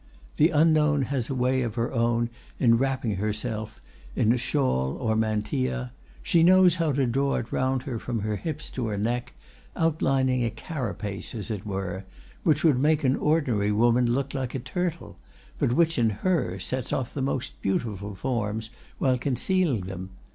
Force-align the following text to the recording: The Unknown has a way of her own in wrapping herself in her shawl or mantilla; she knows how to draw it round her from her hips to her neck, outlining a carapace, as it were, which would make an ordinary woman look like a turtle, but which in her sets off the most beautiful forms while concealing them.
The 0.37 0.49
Unknown 0.49 1.03
has 1.03 1.29
a 1.29 1.35
way 1.35 1.61
of 1.61 1.75
her 1.75 1.91
own 1.93 2.31
in 2.59 2.79
wrapping 2.79 3.17
herself 3.17 3.79
in 4.15 4.31
her 4.31 4.37
shawl 4.39 4.97
or 4.99 5.15
mantilla; 5.15 5.91
she 6.23 6.41
knows 6.41 6.77
how 6.81 6.91
to 6.93 7.05
draw 7.05 7.35
it 7.35 7.51
round 7.51 7.83
her 7.83 7.99
from 7.99 8.21
her 8.21 8.35
hips 8.37 8.71
to 8.71 8.87
her 8.87 8.97
neck, 8.97 9.33
outlining 9.75 10.43
a 10.43 10.49
carapace, 10.49 11.35
as 11.35 11.51
it 11.51 11.67
were, 11.67 12.03
which 12.41 12.63
would 12.63 12.79
make 12.79 13.03
an 13.03 13.15
ordinary 13.15 13.71
woman 13.71 14.07
look 14.11 14.33
like 14.33 14.55
a 14.55 14.59
turtle, 14.59 15.19
but 15.59 15.73
which 15.73 15.99
in 15.99 16.09
her 16.09 16.57
sets 16.59 16.91
off 16.91 17.13
the 17.13 17.21
most 17.21 17.61
beautiful 17.61 18.15
forms 18.15 18.71
while 18.97 19.19
concealing 19.19 19.81
them. 19.81 20.09